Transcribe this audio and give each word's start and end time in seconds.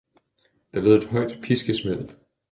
Der 0.73 0.81
lød 0.81 0.97
et 0.97 1.03
højt 1.09 1.39
piskesmæld. 1.43 2.09